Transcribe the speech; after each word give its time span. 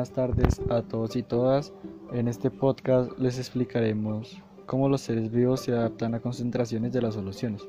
Buenas 0.00 0.14
tardes 0.14 0.62
a 0.70 0.80
todos 0.80 1.14
y 1.14 1.22
todas. 1.22 1.74
En 2.10 2.26
este 2.26 2.50
podcast 2.50 3.18
les 3.18 3.38
explicaremos 3.38 4.42
cómo 4.64 4.88
los 4.88 5.02
seres 5.02 5.30
vivos 5.30 5.60
se 5.60 5.72
adaptan 5.72 6.14
a 6.14 6.20
concentraciones 6.20 6.94
de 6.94 7.02
las 7.02 7.16
soluciones. 7.16 7.68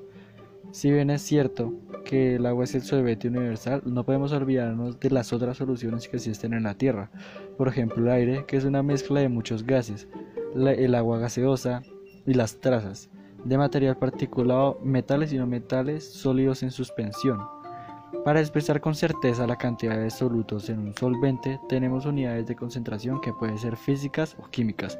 Si 0.71 0.89
bien 0.89 1.09
es 1.09 1.23
cierto 1.23 1.73
que 2.05 2.36
el 2.36 2.46
agua 2.46 2.64
es 2.64 2.73
el 2.73 2.83
solvente 2.83 3.28
universal, 3.28 3.82
no 3.83 4.05
podemos 4.05 4.32
olvidarnos 4.32 4.97
de 4.97 5.09
las 5.09 5.33
otras 5.33 5.57
soluciones 5.57 6.07
que 6.07 6.15
existen 6.15 6.54
en 6.54 6.64
la 6.64 6.75
Tierra. 6.75 7.11
Por 7.57 7.68
ejemplo, 7.68 8.02
el 8.02 8.09
aire, 8.09 8.45
que 8.48 8.55
es 8.55 8.64
una 8.64 8.82
mezcla 8.82 9.20
de 9.20 9.28
muchos 9.28 9.65
gases, 9.65 10.07
el 10.56 10.95
agua 10.95 11.20
gaseosa 11.20 11.82
y 12.25 12.34
las 12.34 12.61
trazas 12.61 13.09
de 13.43 13.57
material 13.57 13.98
particulado, 13.98 14.79
metales 14.82 15.34
y 15.34 15.37
no 15.37 15.48
metales 15.48 16.09
sólidos 16.09 16.64
en 16.64 16.71
suspensión. 16.71 17.42
Para 18.25 18.39
expresar 18.39 18.82
con 18.82 18.93
certeza 18.93 19.47
la 19.47 19.57
cantidad 19.57 19.97
de 19.97 20.11
solutos 20.11 20.70
en 20.70 20.79
un 20.79 20.93
solvente, 20.93 21.60
tenemos 21.68 22.06
unidades 22.06 22.46
de 22.46 22.56
concentración 22.56 23.20
que 23.20 23.34
pueden 23.34 23.57
ser 23.57 23.75
físicas 23.75 24.36
o 24.39 24.47
químicas. 24.50 25.00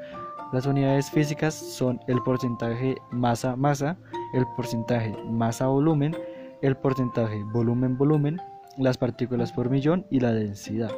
Las 0.52 0.66
unidades 0.66 1.12
físicas 1.12 1.54
son 1.54 2.00
el 2.08 2.22
porcentaje 2.24 2.98
masa-masa, 3.12 3.98
el 4.34 4.46
porcentaje 4.56 5.16
masa-volumen, 5.30 6.16
el 6.64 6.76
porcentaje 6.76 7.44
volumen-volumen, 7.54 8.42
las 8.78 8.98
partículas 8.98 9.52
por 9.52 9.70
millón 9.70 10.06
y 10.10 10.20
la 10.20 10.34
densidad. 10.34 10.92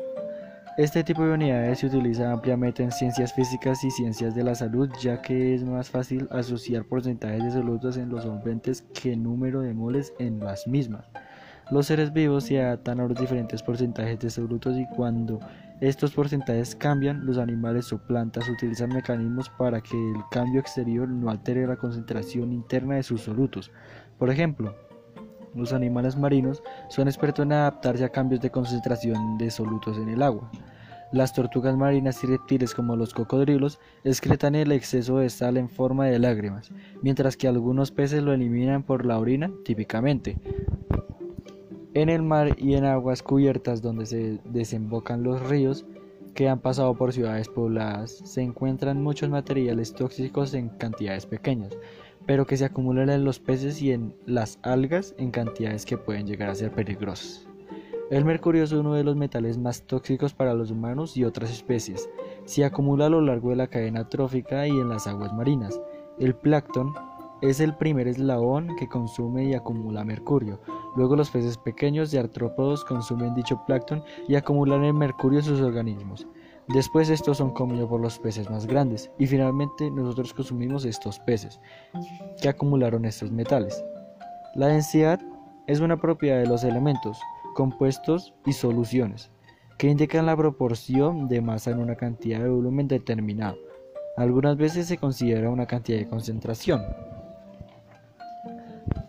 Este 0.77 1.03
tipo 1.03 1.23
de 1.23 1.33
unidades 1.33 1.79
se 1.79 1.87
utiliza 1.87 2.31
ampliamente 2.31 2.81
en 2.81 2.91
ciencias 2.91 3.33
físicas 3.33 3.83
y 3.83 3.91
ciencias 3.91 4.33
de 4.33 4.43
la 4.43 4.55
salud, 4.55 4.89
ya 4.99 5.21
que 5.21 5.53
es 5.53 5.63
más 5.63 5.89
fácil 5.89 6.27
asociar 6.31 6.85
porcentajes 6.85 7.43
de 7.43 7.51
solutos 7.51 7.97
en 7.97 8.09
los 8.09 8.23
solventes 8.23 8.81
que 8.81 9.15
número 9.15 9.61
de 9.61 9.73
moles 9.73 10.13
en 10.17 10.39
las 10.39 10.65
mismas. 10.65 11.05
Los 11.71 11.87
seres 11.87 12.11
vivos 12.11 12.45
se 12.45 12.61
adaptan 12.61 12.99
a 12.99 13.07
los 13.07 13.17
diferentes 13.17 13.63
porcentajes 13.63 14.19
de 14.19 14.29
solutos 14.29 14.77
y 14.77 14.85
cuando 14.95 15.39
estos 15.79 16.13
porcentajes 16.13 16.75
cambian, 16.75 17.25
los 17.25 17.37
animales 17.37 17.91
o 17.91 17.97
plantas 17.97 18.47
utilizan 18.49 18.89
mecanismos 18.89 19.49
para 19.49 19.81
que 19.81 19.97
el 19.97 20.21
cambio 20.31 20.59
exterior 20.59 21.07
no 21.07 21.29
altere 21.29 21.67
la 21.67 21.75
concentración 21.75 22.51
interna 22.53 22.95
de 22.95 23.03
sus 23.03 23.21
solutos. 23.21 23.71
Por 24.17 24.29
ejemplo, 24.29 24.75
los 25.55 25.73
animales 25.73 26.15
marinos 26.15 26.63
son 26.89 27.07
expertos 27.07 27.45
en 27.45 27.53
adaptarse 27.53 28.03
a 28.03 28.09
cambios 28.09 28.41
de 28.41 28.49
concentración 28.49 29.37
de 29.37 29.51
solutos 29.51 29.97
en 29.97 30.09
el 30.09 30.21
agua. 30.21 30.49
Las 31.11 31.33
tortugas 31.33 31.77
marinas 31.77 32.23
y 32.23 32.27
reptiles 32.27 32.73
como 32.73 32.95
los 32.95 33.13
cocodrilos 33.13 33.79
excretan 34.03 34.55
el 34.55 34.71
exceso 34.71 35.19
de 35.19 35.29
sal 35.29 35.57
en 35.57 35.69
forma 35.69 36.07
de 36.07 36.17
lágrimas, 36.17 36.71
mientras 37.03 37.37
que 37.37 37.47
algunos 37.47 37.91
peces 37.91 38.23
lo 38.23 38.33
eliminan 38.33 38.81
por 38.81 39.05
la 39.05 39.19
orina 39.19 39.51
típicamente. 39.63 40.37
En 41.95 42.09
el 42.09 42.23
mar 42.23 42.55
y 42.57 42.73
en 42.73 42.85
aguas 42.85 43.21
cubiertas 43.21 43.83
donde 43.83 44.07
se 44.07 44.39
desembocan 44.45 45.21
los 45.21 45.47
ríos 45.47 45.85
que 46.33 46.49
han 46.49 46.59
pasado 46.59 46.95
por 46.95 47.13
ciudades 47.13 47.49
pobladas 47.49 48.11
se 48.23 48.41
encuentran 48.41 49.03
muchos 49.03 49.29
materiales 49.29 49.93
tóxicos 49.93 50.55
en 50.55 50.69
cantidades 50.69 51.27
pequeñas, 51.27 51.77
pero 52.25 52.47
que 52.47 52.57
se 52.57 52.65
acumulan 52.65 53.11
en 53.11 53.23
los 53.23 53.39
peces 53.39 53.79
y 53.83 53.91
en 53.91 54.15
las 54.25 54.57
algas 54.63 55.13
en 55.19 55.29
cantidades 55.29 55.85
que 55.85 55.97
pueden 55.97 56.25
llegar 56.25 56.49
a 56.49 56.55
ser 56.55 56.71
peligrosas. 56.71 57.47
El 58.09 58.25
mercurio 58.25 58.63
es 58.63 58.71
uno 58.71 58.95
de 58.95 59.03
los 59.03 59.15
metales 59.15 59.59
más 59.59 59.83
tóxicos 59.83 60.33
para 60.33 60.55
los 60.55 60.71
humanos 60.71 61.15
y 61.15 61.23
otras 61.23 61.51
especies. 61.51 62.09
Se 62.45 62.65
acumula 62.65 63.05
a 63.05 63.09
lo 63.09 63.21
largo 63.21 63.51
de 63.51 63.55
la 63.55 63.67
cadena 63.67 64.09
trófica 64.09 64.67
y 64.67 64.71
en 64.71 64.89
las 64.89 65.05
aguas 65.05 65.33
marinas. 65.33 65.79
El 66.19 66.35
plancton 66.35 66.93
es 67.43 67.59
el 67.59 67.75
primer 67.75 68.07
eslabón 68.07 68.73
que 68.77 68.87
consume 68.87 69.43
y 69.43 69.53
acumula 69.53 70.05
mercurio. 70.05 70.61
Luego 70.95 71.17
los 71.17 71.29
peces 71.29 71.57
pequeños 71.57 72.13
y 72.13 72.17
artrópodos 72.17 72.85
consumen 72.85 73.35
dicho 73.35 73.61
plancton 73.67 74.01
y 74.29 74.35
acumulan 74.35 74.85
el 74.85 74.93
mercurio 74.93 75.39
en 75.39 75.45
sus 75.45 75.59
organismos. 75.59 76.25
Después 76.69 77.09
estos 77.09 77.39
son 77.39 77.51
comidos 77.51 77.89
por 77.89 77.99
los 77.99 78.17
peces 78.17 78.49
más 78.49 78.65
grandes 78.65 79.11
y 79.19 79.27
finalmente 79.27 79.91
nosotros 79.91 80.33
consumimos 80.33 80.85
estos 80.85 81.19
peces 81.19 81.59
que 82.41 82.47
acumularon 82.47 83.03
estos 83.03 83.29
metales. 83.29 83.83
La 84.55 84.67
densidad 84.67 85.19
es 85.67 85.81
una 85.81 85.97
propiedad 85.97 86.39
de 86.39 86.47
los 86.47 86.63
elementos, 86.63 87.19
compuestos 87.55 88.33
y 88.45 88.53
soluciones 88.53 89.31
que 89.77 89.89
indican 89.89 90.27
la 90.27 90.37
proporción 90.37 91.27
de 91.27 91.41
masa 91.41 91.71
en 91.71 91.79
una 91.79 91.95
cantidad 91.95 92.39
de 92.39 92.47
volumen 92.47 92.87
determinado. 92.87 93.57
Algunas 94.15 94.55
veces 94.55 94.87
se 94.87 94.97
considera 94.97 95.49
una 95.49 95.65
cantidad 95.65 95.97
de 95.97 96.07
concentración. 96.07 96.81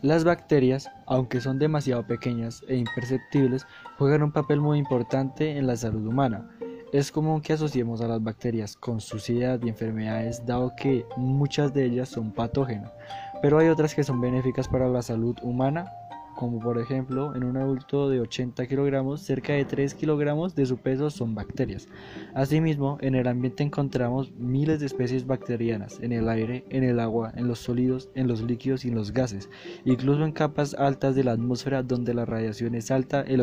Las 0.05 0.23
bacterias, 0.23 0.91
aunque 1.07 1.41
son 1.41 1.59
demasiado 1.59 2.07
pequeñas 2.07 2.63
e 2.69 2.77
imperceptibles, 2.77 3.67
juegan 3.97 4.23
un 4.23 4.33
papel 4.33 4.61
muy 4.61 4.79
importante 4.79 5.57
en 5.57 5.67
la 5.67 5.77
salud 5.77 6.07
humana. 6.07 6.47
Es 6.93 7.11
común 7.11 7.41
que 7.41 7.55
asociemos 7.55 8.03
a 8.03 8.09
las 8.09 8.23
bacterias 8.23 8.77
con 8.77 9.01
suciedad 9.01 9.59
y 9.63 9.71
enfermedades 9.71 10.45
dado 10.45 10.75
que 10.77 11.07
muchas 11.17 11.73
de 11.73 11.87
ellas 11.87 12.11
son 12.11 12.33
patógenas, 12.33 12.93
pero 13.41 13.59
hay 13.59 13.69
otras 13.69 13.95
que 13.95 14.05
son 14.05 14.21
benéficas 14.21 14.69
para 14.69 14.91
la 14.91 15.01
salud 15.01 15.39
humana 15.41 15.91
como 16.35 16.59
por 16.59 16.79
ejemplo 16.79 17.35
en 17.35 17.45
un 17.45 17.57
adulto 17.57 18.09
de 18.09 18.21
80 18.21 18.67
kilogramos, 18.67 19.21
cerca 19.21 19.53
de 19.53 19.65
3 19.65 19.95
kilogramos 19.95 20.55
de 20.55 20.67
su 20.67 20.77
peso 20.79 21.11
son 21.11 21.35
bacterias. 21.35 21.89
Asimismo, 22.35 22.99
en 23.01 23.15
el 23.15 23.27
ambiente 23.27 23.63
encontramos 23.63 24.33
miles 24.33 24.81
de 24.81 24.87
especies 24.87 25.27
bacterianas, 25.27 26.01
en 26.01 26.13
el 26.13 26.29
aire, 26.29 26.65
en 26.71 26.85
el 26.85 27.01
agua, 27.01 27.33
en 27.37 27.49
los 27.49 27.61
sólidos, 27.61 28.11
en 28.15 28.29
los 28.29 28.43
líquidos 28.43 28.85
y 28.85 28.89
en 28.89 28.95
los 28.95 29.13
gases, 29.13 29.49
incluso 29.85 30.25
en 30.25 30.33
capas 30.33 30.75
altas 30.75 31.15
de 31.15 31.25
la 31.25 31.33
atmósfera 31.33 31.83
donde 31.83 32.15
la 32.15 32.25
radiación 32.25 32.75
es 32.75 32.91
alta, 32.91 33.23
el, 33.23 33.41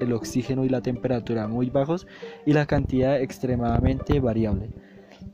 el 0.00 0.12
oxígeno 0.12 0.64
y 0.64 0.68
la 0.68 0.82
temperatura 0.82 1.48
muy 1.48 1.70
bajos 1.70 2.06
y 2.46 2.52
la 2.52 2.66
cantidad 2.66 3.20
extremadamente 3.20 4.20
variable. 4.20 4.70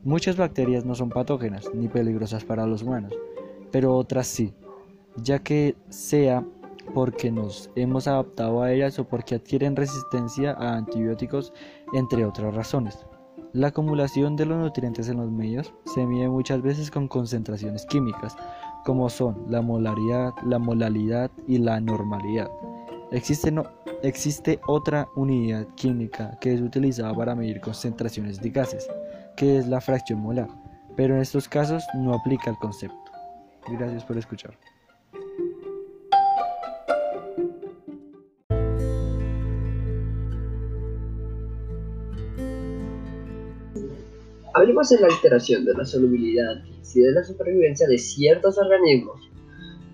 Muchas 0.03 0.37
bacterias 0.37 0.85
no 0.85 0.95
son 0.95 1.09
patógenas 1.09 1.69
ni 1.73 1.87
peligrosas 1.87 2.43
para 2.43 2.65
los 2.65 2.83
humanos, 2.83 3.13
pero 3.71 3.95
otras 3.95 4.27
sí, 4.27 4.53
ya 5.21 5.39
que 5.39 5.75
sea 5.89 6.45
porque 6.93 7.31
nos 7.31 7.69
hemos 7.75 8.07
adaptado 8.07 8.61
a 8.61 8.71
ellas 8.71 8.99
o 8.99 9.07
porque 9.07 9.35
adquieren 9.35 9.75
resistencia 9.75 10.53
a 10.53 10.77
antibióticos, 10.77 11.53
entre 11.93 12.25
otras 12.25 12.53
razones. 12.55 13.05
La 13.53 13.67
acumulación 13.67 14.35
de 14.35 14.45
los 14.45 14.57
nutrientes 14.57 15.09
en 15.09 15.17
los 15.17 15.31
medios 15.31 15.73
se 15.85 16.05
mide 16.05 16.27
muchas 16.27 16.61
veces 16.61 16.91
con 16.91 17.07
concentraciones 17.07 17.85
químicas, 17.85 18.35
como 18.85 19.09
son 19.09 19.45
la 19.49 19.61
molaridad, 19.61 20.33
la 20.45 20.59
molalidad 20.59 21.31
y 21.47 21.57
la 21.57 21.79
normalidad. 21.79 22.49
Existe, 23.11 23.53
existe 24.03 24.59
otra 24.67 25.07
unidad 25.15 25.65
química 25.75 26.37
que 26.41 26.53
es 26.53 26.61
utilizada 26.61 27.13
para 27.13 27.35
medir 27.35 27.61
concentraciones 27.61 28.41
de 28.41 28.49
gases, 28.49 28.87
que 29.37 29.57
es 29.57 29.67
la 29.67 29.79
fracción 29.79 30.19
molar, 30.19 30.49
pero 30.95 31.15
en 31.15 31.21
estos 31.21 31.47
casos 31.47 31.83
no 31.95 32.13
aplica 32.13 32.49
el 32.49 32.57
concepto. 32.57 33.11
Gracias 33.69 34.03
por 34.03 34.17
escuchar. 34.17 34.57
Hablemos 44.67 44.89
de 44.89 44.99
la 44.99 45.07
alteración 45.07 45.63
de 45.63 45.73
la 45.75 45.85
solubilidad 45.85 46.61
y 46.93 46.99
de 46.99 47.13
la 47.13 47.23
supervivencia 47.23 47.87
de 47.87 47.97
ciertos 47.97 48.57
organismos. 48.57 49.31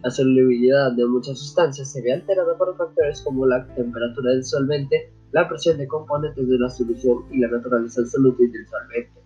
La 0.02 0.10
solubilidad 0.10 0.94
de 0.94 1.06
muchas 1.06 1.38
sustancias 1.38 1.92
se 1.92 2.02
ve 2.02 2.12
alterada 2.12 2.58
por 2.58 2.76
factores 2.76 3.22
como 3.22 3.46
la 3.46 3.68
temperatura 3.76 4.32
del 4.32 4.44
solvente, 4.44 5.14
la 5.32 5.48
presión 5.48 5.78
de 5.78 5.88
componentes 5.88 6.48
de 6.48 6.58
la 6.58 6.72
solución 6.72 7.24
y 7.30 7.38
la 7.38 7.50
naturaleza 7.50 8.02
del 8.02 8.10
del 8.10 8.68
solvente. 8.68 9.22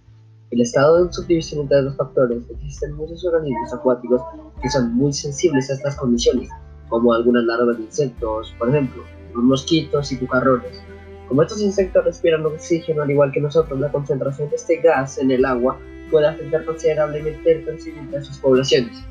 El 0.52 0.60
estado 0.60 1.06
de 1.06 1.14
subdivisión 1.14 1.62
entre 1.62 1.82
los 1.82 1.96
factores 1.96 2.44
existen 2.50 2.92
muchos 2.96 3.24
organismos 3.24 3.74
acuáticos 3.74 4.22
que 4.62 4.70
son 4.70 4.94
muy 4.96 5.14
sensibles 5.14 5.70
a 5.70 5.76
estas 5.76 5.96
condiciones, 5.96 6.50
como 6.90 7.14
algunas 7.14 7.46
larvas 7.46 7.78
de 7.78 7.86
insectos, 7.86 8.54
por 8.60 8.68
ejemplo, 8.68 9.02
los 9.34 9.44
mosquitos 9.46 10.12
y 10.12 10.18
cucarrones. 10.18 10.82
Como 11.28 11.42
estos 11.42 11.62
insectos 11.62 12.06
respiran 12.06 12.46
oxígeno 12.46 13.02
al 13.02 13.12
igual 13.12 13.32
que 13.32 13.42
nosotros, 13.42 13.80
la 13.80 13.92
concentración 13.92 14.50
de 14.50 14.56
este 14.56 14.78
gas 14.78 15.18
en 15.18 15.32
el 15.32 15.44
agua 15.44 15.78
puede 16.10 16.28
afectar 16.28 16.64
considerablemente 16.64 17.52
el 17.52 17.66
crecimiento 17.66 18.18
de 18.18 18.24
sus 18.24 18.38
poblaciones. 18.38 19.04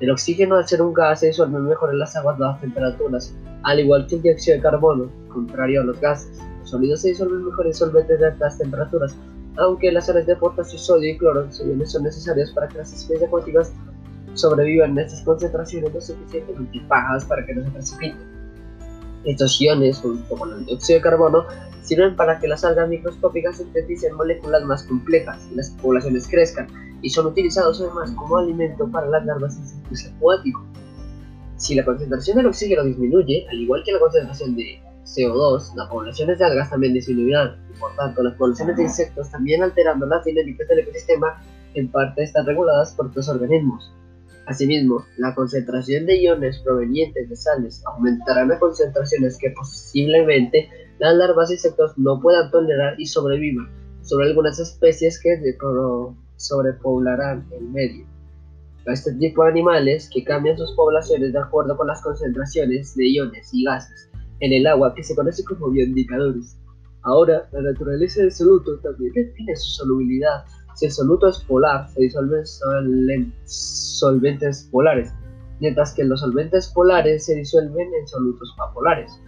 El 0.00 0.10
oxígeno, 0.10 0.56
al 0.56 0.66
ser 0.66 0.82
un 0.82 0.94
gas, 0.94 1.20
se 1.20 1.28
disuelve 1.28 1.58
mejor 1.60 1.90
en 1.90 1.98
las 1.98 2.16
aguas 2.16 2.36
a 2.36 2.46
bajas 2.46 2.60
temperaturas, 2.62 3.34
al 3.62 3.80
igual 3.80 4.06
que 4.06 4.16
el 4.16 4.22
dióxido 4.22 4.56
de 4.56 4.62
carbono, 4.62 5.10
contrario 5.28 5.82
a 5.82 5.84
los 5.84 6.00
gases. 6.00 6.40
Los 6.60 6.70
sólidos 6.70 7.02
se 7.02 7.08
disuelven 7.08 7.44
mejor 7.44 7.66
en 7.66 7.74
solventes 7.74 8.18
de 8.18 8.26
altas 8.26 8.58
temperaturas, 8.58 9.14
aunque 9.56 9.92
las 9.92 10.06
sales 10.06 10.26
de 10.26 10.36
potasio, 10.36 10.78
sodio 10.78 11.10
y 11.10 11.18
cloro 11.18 11.46
son 11.52 12.02
necesarias 12.02 12.50
para 12.52 12.68
que 12.68 12.78
las 12.78 12.92
especies 12.92 13.22
acuáticas 13.22 13.72
sobrevivan 14.32 14.92
en 14.92 14.98
estas 15.00 15.22
concentraciones 15.22 15.94
lo 15.94 16.00
suficientemente 16.00 16.82
bajas 16.88 17.24
para 17.26 17.46
que 17.46 17.54
no 17.54 17.64
se 17.64 17.70
precipiten. 17.70 18.33
Estos 19.24 19.60
iones, 19.60 19.98
junto 19.98 20.36
con 20.36 20.52
el 20.52 20.66
dióxido 20.66 20.98
de 20.98 21.02
carbono, 21.02 21.46
sirven 21.82 22.16
para 22.16 22.38
que 22.38 22.48
las 22.48 22.64
algas 22.64 22.88
microscópicas 22.88 23.58
sinteticen 23.58 24.14
moléculas 24.14 24.64
más 24.64 24.82
complejas 24.84 25.38
y 25.50 25.54
las 25.54 25.70
poblaciones 25.70 26.26
crezcan, 26.28 26.68
y 27.02 27.10
son 27.10 27.26
utilizados 27.26 27.80
además 27.80 28.10
como 28.12 28.38
alimento 28.38 28.88
para 28.90 29.08
las 29.08 29.24
larvas 29.24 29.56
insectos 29.56 30.06
acuáticos. 30.14 30.62
Si 31.56 31.74
la 31.74 31.84
concentración 31.84 32.36
del 32.36 32.46
oxígeno 32.46 32.84
disminuye, 32.84 33.46
al 33.50 33.60
igual 33.60 33.82
que 33.84 33.92
la 33.92 34.00
concentración 34.00 34.56
de 34.56 34.80
CO2, 35.04 35.74
las 35.74 35.88
poblaciones 35.88 36.38
de 36.38 36.44
algas 36.44 36.70
también 36.70 36.94
disminuirán, 36.94 37.56
y 37.74 37.78
por 37.78 37.94
tanto 37.96 38.22
las 38.22 38.34
poblaciones 38.34 38.76
de 38.76 38.82
insectos 38.84 39.30
también 39.30 39.62
alterando 39.62 40.06
las 40.06 40.24
dinámicas 40.24 40.66
del 40.68 40.80
ecosistema 40.80 41.42
en 41.74 41.90
parte 41.90 42.22
están 42.22 42.46
reguladas 42.46 42.92
por 42.92 43.06
estos 43.06 43.28
organismos. 43.28 43.92
Asimismo, 44.46 45.04
la 45.16 45.34
concentración 45.34 46.04
de 46.06 46.20
iones 46.20 46.58
provenientes 46.58 47.28
de 47.28 47.36
sales 47.36 47.82
aumentarán 47.86 48.52
a 48.52 48.58
concentraciones 48.58 49.38
que 49.38 49.50
posiblemente 49.50 50.68
las 50.98 51.14
larvas 51.14 51.48
de 51.48 51.54
insectos 51.54 51.96
no 51.96 52.20
puedan 52.20 52.50
tolerar 52.50 52.94
y 53.00 53.06
sobrevivan 53.06 53.68
sobre 54.02 54.28
algunas 54.28 54.58
especies 54.58 55.18
que 55.20 55.40
sobrepoblarán 56.36 57.46
el 57.58 57.68
medio. 57.70 58.06
Este 58.86 59.14
tipo 59.14 59.44
de 59.44 59.50
animales 59.50 60.10
que 60.12 60.22
cambian 60.24 60.58
sus 60.58 60.72
poblaciones 60.72 61.32
de 61.32 61.38
acuerdo 61.38 61.74
con 61.76 61.86
las 61.86 62.02
concentraciones 62.02 62.94
de 62.96 63.08
iones 63.08 63.48
y 63.52 63.64
gases 63.64 64.10
en 64.40 64.52
el 64.52 64.66
agua 64.66 64.94
que 64.94 65.02
se 65.02 65.14
conoce 65.14 65.42
como 65.44 65.70
bioindicadores. 65.70 66.58
Ahora, 67.02 67.48
la 67.52 67.62
naturaleza 67.62 68.20
del 68.20 68.32
soluto 68.32 68.78
también 68.80 69.12
define 69.14 69.56
su 69.56 69.70
solubilidad 69.70 70.44
si 70.74 70.86
el 70.86 70.92
soluto 70.92 71.28
es 71.28 71.38
polar, 71.40 71.88
se 71.90 72.02
disuelve 72.02 72.42
en 73.14 73.32
solventes 73.44 74.68
polares, 74.70 75.12
mientras 75.60 75.94
que 75.94 76.04
los 76.04 76.20
solventes 76.20 76.68
polares 76.68 77.26
se 77.26 77.36
disuelven 77.36 77.88
en 77.94 78.06
solutos 78.08 78.54
apolares. 78.60 79.20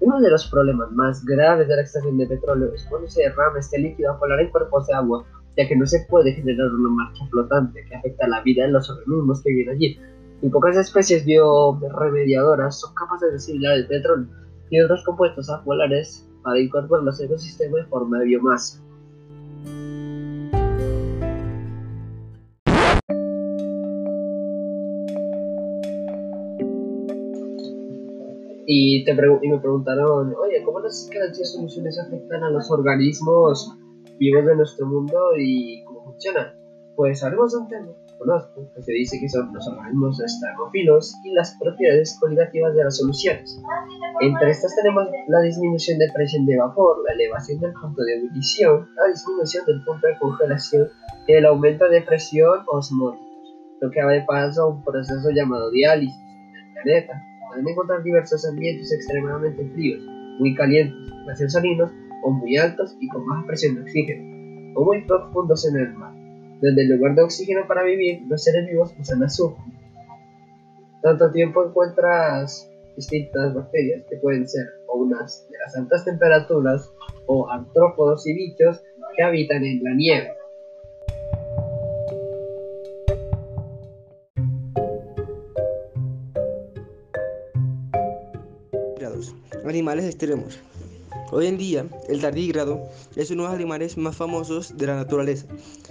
Uno 0.00 0.20
de 0.20 0.30
los 0.30 0.48
problemas 0.48 0.90
más 0.92 1.24
graves 1.24 1.68
de 1.68 1.76
la 1.76 1.82
extracción 1.82 2.18
de 2.18 2.26
petróleo 2.26 2.72
es 2.74 2.84
cuando 2.90 3.08
se 3.08 3.22
derrama 3.22 3.58
este 3.58 3.78
líquido 3.78 4.18
polar 4.18 4.40
en 4.40 4.50
cuerpos 4.50 4.86
de 4.86 4.94
agua, 4.94 5.24
ya 5.56 5.68
que 5.68 5.76
no 5.76 5.86
se 5.86 6.04
puede 6.08 6.32
generar 6.32 6.68
una 6.68 6.90
marcha 6.90 7.24
flotante 7.30 7.84
que 7.88 7.94
afecta 7.94 8.26
la 8.26 8.42
vida 8.42 8.64
de 8.64 8.72
los 8.72 8.90
organismos 8.90 9.42
que 9.42 9.50
viven 9.50 9.76
allí. 9.76 9.98
Y 10.42 10.48
pocas 10.48 10.76
especies 10.76 11.24
bioremediadoras 11.24 12.80
son 12.80 12.94
capaces 12.94 13.30
de 13.30 13.36
asimilar 13.36 13.76
el 13.76 13.86
petróleo 13.86 14.28
y 14.70 14.80
otros 14.80 15.04
compuestos 15.04 15.48
apolares 15.48 16.28
para 16.42 16.58
incorporarlos 16.58 17.20
al 17.20 17.26
ecosistema 17.26 17.78
de 17.78 17.84
forma 17.86 18.18
de 18.18 18.26
biomasa. 18.26 18.82
Y, 28.76 29.04
te 29.04 29.12
y 29.12 29.48
me 29.48 29.58
preguntaron, 29.60 30.34
oye, 30.34 30.60
¿cómo 30.64 30.80
las 30.80 31.08
grandes 31.08 31.52
soluciones 31.52 31.96
afectan 31.96 32.42
a 32.42 32.50
los 32.50 32.68
organismos 32.72 33.70
vivos 34.18 34.46
de 34.46 34.56
nuestro 34.56 34.86
mundo 34.86 35.16
y 35.38 35.84
cómo 35.84 36.02
funcionan? 36.02 36.56
Pues 36.96 37.22
hablemos 37.22 37.52
de 37.52 37.58
un 37.58 37.68
tema 37.68 37.88
conozco, 38.18 38.68
que 38.74 38.82
se 38.82 38.92
dice 38.92 39.20
que 39.20 39.28
son 39.28 39.52
los 39.52 39.66
organismos 39.68 40.20
estermófilos 40.20 41.14
y 41.24 41.32
las 41.32 41.56
propiedades 41.60 42.16
coligativas 42.18 42.74
de 42.74 42.84
las 42.84 42.96
soluciones. 42.96 43.60
Entre 44.20 44.50
estas 44.50 44.74
tenemos 44.74 45.06
la 45.28 45.40
disminución 45.40 45.98
de 45.98 46.10
presión 46.12 46.46
de 46.46 46.56
vapor, 46.56 47.02
la 47.06 47.14
elevación 47.14 47.60
del 47.60 47.72
punto 47.74 48.02
de 48.02 48.16
ebullición, 48.16 48.88
la 48.96 49.06
disminución 49.06 49.64
del 49.66 49.84
punto 49.84 50.06
de 50.06 50.18
congelación 50.18 50.88
y 51.26 51.32
el 51.32 51.46
aumento 51.46 51.88
de 51.88 52.02
presión 52.02 52.60
osmótica, 52.66 53.24
lo 53.80 53.90
que 53.90 54.02
de 54.02 54.24
paso 54.26 54.62
a 54.62 54.68
un 54.68 54.82
proceso 54.82 55.30
llamado 55.30 55.70
diálisis 55.70 56.16
en 56.16 56.56
el 56.56 56.72
planeta 56.72 57.33
pueden 57.54 57.68
encontrar 57.68 58.02
diversos 58.02 58.46
ambientes 58.46 58.92
extremadamente 58.92 59.64
fríos, 59.74 60.02
muy 60.38 60.54
calientes, 60.54 60.96
demasiado 61.20 61.50
salinos 61.50 61.90
o 62.22 62.30
muy 62.30 62.56
altos 62.56 62.96
y 63.00 63.08
con 63.08 63.26
baja 63.26 63.46
presión 63.46 63.76
de 63.76 63.82
oxígeno, 63.82 64.74
o 64.74 64.84
muy 64.84 65.04
profundos 65.04 65.66
en 65.66 65.76
el 65.76 65.92
mar, 65.94 66.12
donde 66.60 66.82
en 66.82 66.96
lugar 66.96 67.14
de 67.14 67.22
oxígeno 67.22 67.66
para 67.66 67.84
vivir, 67.84 68.22
los 68.28 68.42
seres 68.42 68.66
vivos 68.66 68.94
usan 68.98 69.22
azufre. 69.22 69.62
Tanto 71.02 71.30
tiempo 71.30 71.64
encuentras 71.64 72.70
distintas 72.96 73.54
bacterias 73.54 74.04
que 74.08 74.16
pueden 74.16 74.48
ser 74.48 74.66
o 74.88 74.98
unas 74.98 75.46
de 75.50 75.58
las 75.58 75.76
altas 75.76 76.04
temperaturas 76.04 76.90
o 77.26 77.48
artrópodos 77.50 78.26
y 78.26 78.34
bichos 78.34 78.82
que 79.16 79.22
habitan 79.22 79.64
en 79.64 79.82
la 79.82 79.94
nieve. 79.94 80.32
Animales 89.66 90.04
extremos. 90.04 90.58
Hoy 91.32 91.46
en 91.46 91.56
día, 91.56 91.86
el 92.08 92.20
tardígrado 92.20 92.86
es 93.16 93.30
uno 93.30 93.44
de 93.44 93.48
los 93.48 93.54
animales 93.54 93.96
más 93.96 94.14
famosos 94.14 94.76
de 94.76 94.86
la 94.86 94.94
naturaleza, 94.94 95.46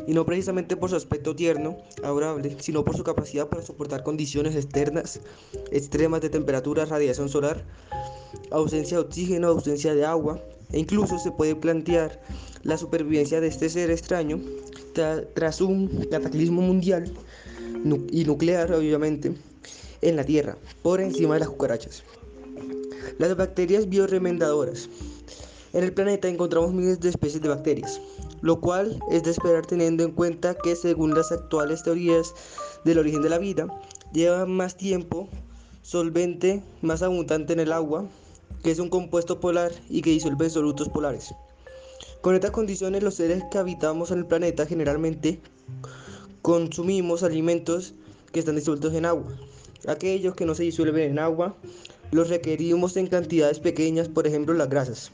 y 0.08 0.14
no 0.14 0.26
precisamente 0.26 0.78
por 0.78 0.92
su 0.92 0.96
aspecto 0.96 1.36
tierno, 1.36 1.78
adorable, 2.04 2.56
sino 2.60 2.86
por 2.86 2.96
su 2.96 3.04
capacidad 3.04 3.48
para 3.48 3.64
soportar 3.64 4.04
condiciones 4.04 4.56
externas 4.56 5.22
extremas 5.72 6.22
de 6.22 6.30
temperatura, 6.30 6.86
radiación 6.86 7.30
solar, 7.30 7.64
ausencia 8.52 8.98
de 8.98 9.04
oxígeno, 9.06 9.48
ausencia 9.48 9.96
de 9.96 10.06
agua, 10.06 10.40
e 10.72 10.80
incluso 10.80 11.18
se 11.18 11.32
puede 11.32 11.56
plantear 11.56 12.22
la 12.62 12.78
supervivencia 12.78 13.42
de 13.42 13.48
este 13.48 13.70
ser 13.70 13.90
extraño 13.90 14.40
tras 15.34 15.62
un 15.62 16.06
cataclismo 16.12 16.62
mundial 16.62 17.12
y 18.12 18.24
nuclear, 18.24 18.72
obviamente, 18.72 19.34
en 20.02 20.16
la 20.16 20.24
Tierra, 20.24 20.58
por 20.84 21.02
encima 21.02 21.34
de 21.34 21.40
las 21.40 21.50
cucarachas. 21.50 22.04
Las 23.18 23.36
bacterias 23.36 23.90
bioremendadoras. 23.90 24.90
En 25.74 25.84
el 25.84 25.94
planeta 25.94 26.28
encontramos 26.28 26.74
miles 26.74 27.00
de 27.00 27.10
especies 27.10 27.42
de 27.42 27.50
bacterias, 27.50 28.00
lo 28.42 28.60
cual 28.60 29.00
es 29.10 29.24
de 29.24 29.32
esperar 29.32 29.66
teniendo 29.66 30.04
en 30.04 30.12
cuenta 30.12 30.56
que 30.56 30.76
según 30.76 31.16
las 31.16 31.32
actuales 31.32 31.82
teorías 31.84 32.34
del 32.86 33.00
origen 33.00 33.22
de 33.22 33.30
la 33.30 33.40
vida, 33.40 33.68
lleva 34.12 34.46
más 34.46 34.78
tiempo 34.78 35.28
solvente 35.82 36.64
más 36.82 37.02
abundante 37.02 37.54
en 37.54 37.60
el 37.60 37.72
agua, 37.72 38.06
que 38.64 38.72
es 38.72 38.80
un 38.80 38.90
compuesto 38.90 39.40
polar 39.40 39.72
y 39.90 40.02
que 40.02 40.12
disuelve 40.12 40.50
solutos 40.50 40.90
polares. 40.90 41.34
Con 42.22 42.36
estas 42.36 42.52
condiciones 42.52 43.04
los 43.04 43.16
seres 43.16 43.44
que 43.52 43.58
habitamos 43.58 44.12
en 44.12 44.20
el 44.20 44.26
planeta 44.26 44.66
generalmente 44.66 45.42
consumimos 46.42 47.22
alimentos 47.22 47.94
que 48.32 48.40
están 48.40 48.56
disueltos 48.56 48.94
en 48.94 49.06
agua. 49.06 49.34
Aquellos 49.88 50.34
que 50.34 50.46
no 50.46 50.56
se 50.56 50.64
disuelven 50.64 51.12
en 51.12 51.20
agua 51.20 51.58
los 52.12 52.30
requerimos 52.30 52.98
en 52.98 53.08
cantidades 53.08 53.60
pequeñas, 53.60 54.10
por 54.10 54.28
ejemplo 54.28 54.54
las 54.54 54.70
grasas. 54.70 55.12